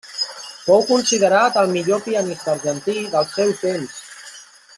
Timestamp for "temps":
3.63-4.03